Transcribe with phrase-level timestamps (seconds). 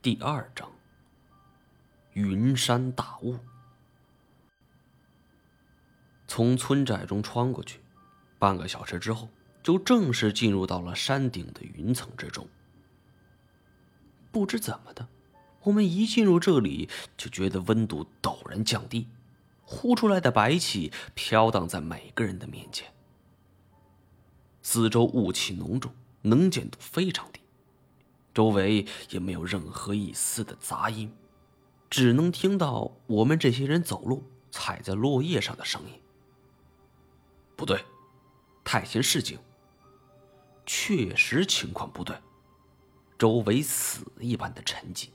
[0.00, 0.70] 第二章：
[2.12, 3.36] 云山大雾。
[6.28, 7.80] 从村寨中穿过去，
[8.38, 9.28] 半个小时之后，
[9.60, 12.46] 就正式进入到了山顶的云层之中。
[14.30, 15.08] 不知怎么的，
[15.62, 19.08] 我们一进入这里，就觉得温度陡然降低，
[19.64, 22.94] 呼出来的白气飘荡在每个人的面前。
[24.62, 27.40] 四周雾气浓重，能见度非常低。
[28.38, 31.12] 周围也没有任何一丝的杂音，
[31.90, 36.00] 只能听到我们这些人走路踩在落叶上的声音。
[37.56, 37.84] 不对，
[38.62, 39.36] 太闲示警。
[40.64, 42.16] 确实情况不对，
[43.18, 45.08] 周围死一般的沉寂。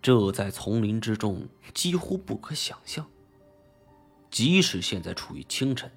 [0.00, 3.04] 这在丛林之中几乎不可想象。
[4.30, 5.90] 即使现在处于清晨，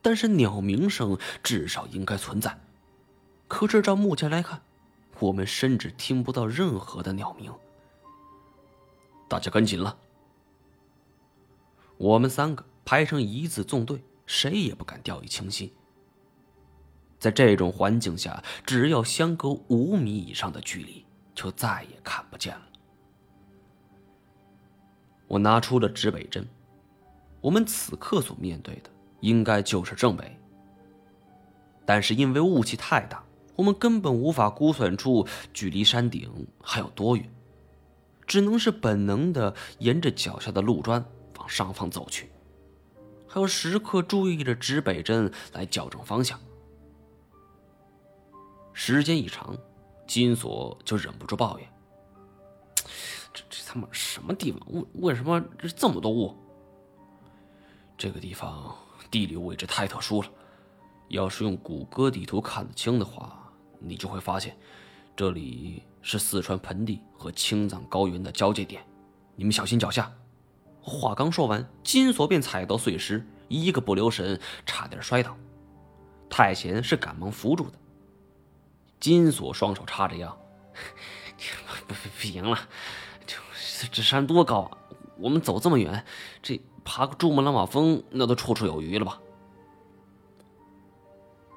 [0.00, 2.60] 但是鸟鸣声至少应该存在。
[3.48, 4.62] 可是照目前来看，
[5.20, 7.52] 我们甚至听不到任何的鸟鸣。
[9.28, 9.96] 大家跟紧了。
[11.96, 15.70] 我们三个排成一字纵队，谁也不敢掉以轻心。
[17.18, 22.62] 在这种环境下，只要相隔五米以上的距离，就再也看不见了。
[25.26, 26.46] 我拿出了指北针，
[27.40, 30.38] 我们此刻所面对的应该就是正北，
[31.84, 33.22] 但是因为雾气太大。
[33.58, 37.28] 我们根本无法估算出距离山顶还有多远，
[38.24, 41.04] 只能是本能的沿着脚下的路砖
[41.36, 42.30] 往上方走去，
[43.26, 46.38] 还要时刻注意着指北针来矫正方向。
[48.72, 49.58] 时间一长，
[50.06, 51.68] 金锁就忍不住抱怨
[53.34, 54.60] ：“这这他妈什么地方？
[54.70, 56.32] 为为什么这这么多雾？
[57.96, 58.72] 这个地方
[59.10, 60.28] 地理位置太特殊了，
[61.08, 63.46] 要是用谷歌地图看得清的话。”
[63.78, 64.56] 你就会发现，
[65.16, 68.84] 这里是四川盆地和青藏高原的交界点，
[69.36, 70.12] 你们小心脚下。
[70.80, 75.36] 话刚说完，金锁便踩到碎石，一个不留神，差点摔倒。
[76.30, 77.72] 太贤是赶忙扶住的。
[79.00, 80.36] 金锁双手叉着腰，
[81.86, 82.58] 不不不行了，
[83.26, 83.36] 这
[83.92, 84.78] 这山多高啊！
[85.18, 86.04] 我们走这么远，
[86.42, 89.20] 这爬个珠穆朗玛峰那都绰绰有余了吧？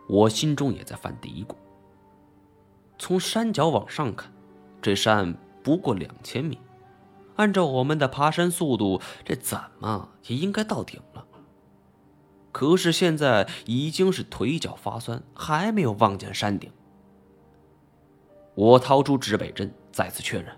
[0.10, 1.56] 我心中也在犯嘀咕。
[3.01, 4.31] 从山脚往上看，
[4.79, 6.59] 这山不过两千米，
[7.35, 11.25] 按照我们的爬山速度，这怎么也应该到顶了。
[12.51, 16.72] 可是现在已经是腿脚发酸，还没有望见山顶。
[18.53, 20.56] 我掏出指北针，再次确认。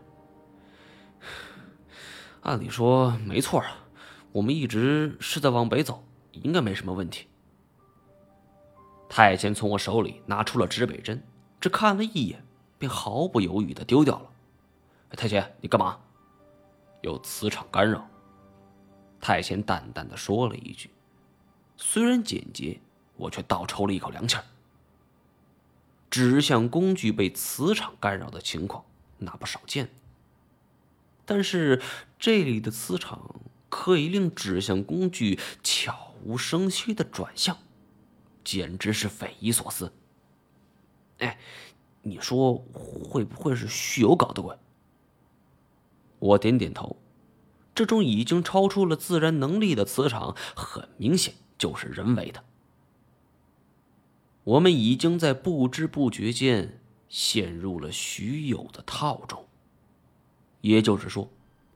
[2.41, 3.85] 按理说没错啊，
[4.33, 7.25] 我们一直是在往北走，应该没什么问题。
[9.07, 11.23] 太监从我手里拿出了指北针。
[11.63, 12.43] 只看了一眼，
[12.77, 14.29] 便毫不犹豫的丢掉了。
[15.11, 15.97] 太监，你干嘛？
[16.99, 18.05] 有磁场干扰。
[19.21, 20.89] 太监淡淡的说了一句，
[21.77, 22.81] 虽然简洁，
[23.15, 24.43] 我却倒抽了一口凉气儿。
[26.09, 28.83] 指向工具被磁场干扰的情况，
[29.19, 29.89] 那不少见。
[31.23, 31.81] 但是
[32.19, 37.57] 这里的磁场可以令指向工具悄无声息的转向，
[38.43, 39.93] 简直是匪夷所思。
[41.19, 41.37] 哎，
[42.01, 44.57] 你说会不会是虚有搞的鬼？
[46.19, 46.97] 我点点头，
[47.75, 52.43] 这种已经超出了自然能力的磁场，很明显就是人为的。
[54.43, 59.45] 我们已经在不知不觉间陷入了虚有的套中，
[60.61, 61.29] 也就是说，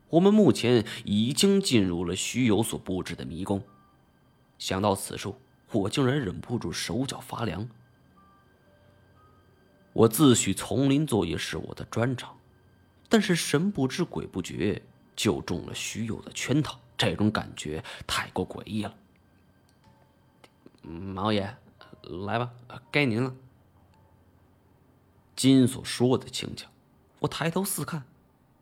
[0.10, 3.62] 我们目前已经进入了虚有所布置的迷宫。
[4.58, 5.36] 想到此处，
[5.72, 7.70] 我竟然忍不住手脚发凉。
[9.98, 12.38] 我自诩丛林作业是我的专长，
[13.10, 14.80] 但是神不知鬼不觉
[15.16, 18.94] 就中了徐有的圈套，这种感觉太过诡异了。
[20.84, 21.58] 毛爷，
[22.04, 22.54] 来吧，
[22.92, 23.34] 该您了。
[25.36, 26.70] 金锁说的轻巧，
[27.18, 28.04] 我抬头四看，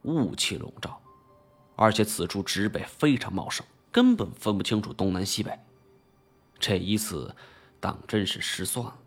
[0.04, 1.02] 雾气笼罩，
[1.76, 5.60] 而且此处植被非常茂盛，根本分不清楚东南西北。
[6.58, 7.36] 这一次，
[7.82, 8.98] 当真是失算了。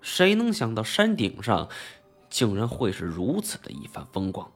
[0.00, 1.68] 谁能想到山顶上，
[2.28, 4.50] 竟然会是如此的一番风光？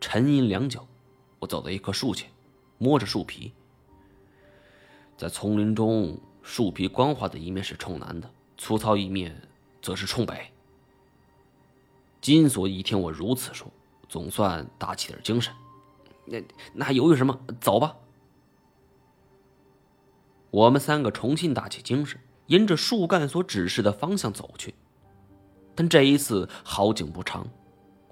[0.00, 0.86] 沉吟良久，
[1.40, 2.30] 我走到一棵树前，
[2.78, 3.52] 摸着树皮。
[5.16, 9.48] 在丛林中，树皮光滑的一面是冲南的，粗糙一面
[9.82, 10.52] 则是冲北。
[12.20, 13.66] 金锁一听我如此说，
[14.08, 15.52] 总算打起点精神。
[16.24, 16.42] 那
[16.74, 17.40] 那还犹豫什么？
[17.60, 17.96] 走吧！
[20.50, 22.20] 我们三个重新打起精神。
[22.48, 24.74] 沿着树干所指示的方向走去，
[25.74, 27.46] 但这一次好景不长，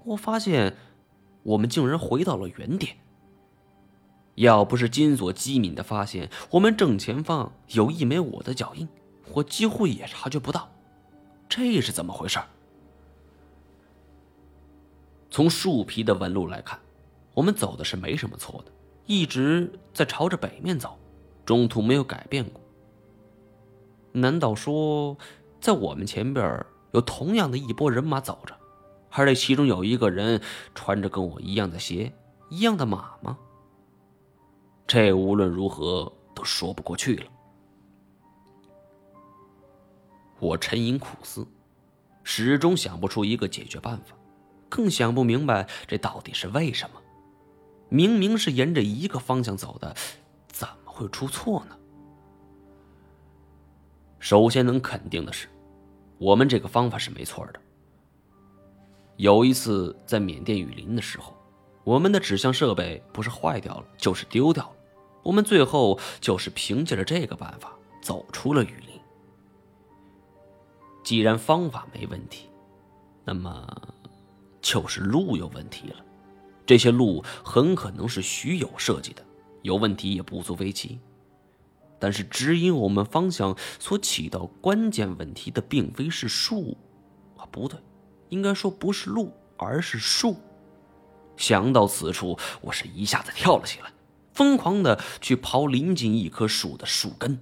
[0.03, 0.75] 我发现
[1.43, 2.95] 我们竟然回到了原点。
[4.35, 8.87] 要不是金锁机敏的发现我们正前方有一枚我的脚印，
[9.33, 10.69] 我几乎也察觉不到。
[11.49, 12.39] 这是怎么回事？
[15.31, 16.79] 从树皮的纹路来看，
[17.33, 18.71] 我们走的是没什么错的，
[19.07, 20.97] 一直在朝着北面走，
[21.43, 22.61] 中途没有改变过。
[24.13, 25.17] 难道说，
[25.59, 28.55] 在我们前边有同样的一波人马走着，
[29.11, 30.41] 而这其中有一个人
[30.73, 32.13] 穿着跟我一样的鞋、
[32.49, 33.37] 一样的马吗？
[34.87, 37.25] 这无论如何都说不过去了。
[40.39, 41.45] 我沉吟苦思，
[42.23, 44.15] 始终想不出一个解决办法，
[44.69, 47.01] 更想不明白这到底是为什么。
[47.89, 49.95] 明明是沿着一个方向走的，
[50.47, 51.77] 怎么会出错呢？
[54.29, 55.47] 首先能肯定的是，
[56.17, 57.61] 我们这个方法是没错的。
[59.15, 61.33] 有一次在缅甸雨林的时候，
[61.85, 64.75] 我们的指向设备不是坏掉了，就是丢掉了。
[65.23, 67.71] 我们最后就是凭借着这个办法
[68.01, 68.99] 走出了雨林。
[71.05, 72.49] 既然方法没问题，
[73.23, 73.65] 那么
[74.61, 75.95] 就是路有问题了。
[76.65, 79.23] 这些路很可能是徐友设计的，
[79.61, 80.99] 有问题也不足为奇。
[81.99, 86.77] 但是指引我们方向所起到关键问题的，并非是树，
[87.37, 87.79] 啊，不对，
[88.29, 90.37] 应该说不是路，而是树。
[91.35, 93.91] 想到此处，我是一下子跳了起来。
[94.33, 97.39] 疯狂的去刨临近一棵树的树根。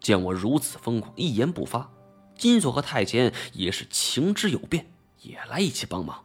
[0.00, 1.90] 见我如此疯狂，一言不发，
[2.36, 4.86] 金锁和太监也是情之有变，
[5.22, 6.24] 也来一起帮忙。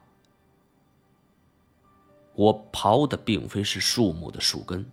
[2.35, 4.85] 我刨的并非是树木的树根，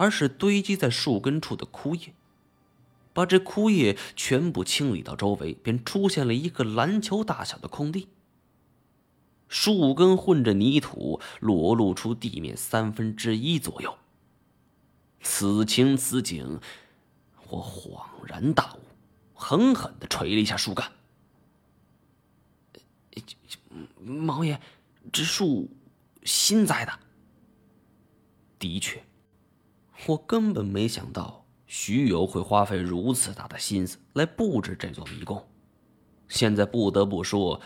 [0.00, 2.14] 而是堆积在树根处的枯叶。
[3.12, 8.08] 把这枯叶全部清理到周围，便出现了一个篮球大小的空地。
[9.46, 13.98] 树根混着泥土，裸露出地面三分之一左右。
[15.20, 16.60] 此情此景，
[17.50, 18.78] 我恍然大悟，
[19.34, 20.90] 狠狠的捶了一下树干。
[24.00, 24.58] 毛爷，
[25.12, 25.68] 这树
[26.24, 26.98] 新栽的。
[28.58, 29.02] 的确，
[30.06, 35.46] 我根本没想到徐友会花费如此大的心思来布置这座迷宫。
[36.28, 37.60] 现在不得不说。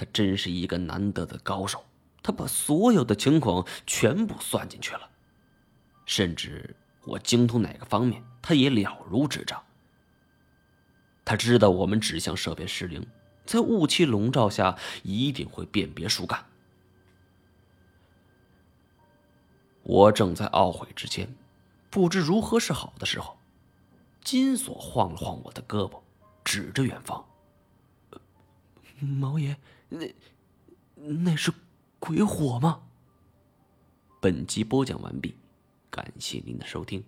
[0.00, 1.84] 他真是一个难得的高手，
[2.22, 5.10] 他把所有的情况全部算进去了，
[6.06, 9.60] 甚至我精通哪个方面，他也了如指掌。
[11.24, 13.04] 他知道我们指向设备失灵，
[13.44, 16.46] 在雾气笼罩下一定会辨别树干。
[19.82, 21.28] 我正在懊悔之间，
[21.90, 23.38] 不知如何是好的时候，
[24.22, 26.00] 金锁晃了晃我的胳膊，
[26.44, 27.24] 指着远方
[29.00, 29.56] ：“毛爷。”
[29.90, 30.14] 那，
[30.94, 31.50] 那是
[31.98, 32.82] 鬼火吗？
[34.20, 35.34] 本集播讲完毕，
[35.90, 37.02] 感谢您的收听。